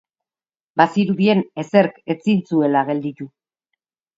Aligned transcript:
Bazirudien 0.81 1.43
ezerk 1.65 2.01
ezin 2.17 2.43
zuela 2.55 2.85
gelditu. 2.91 3.29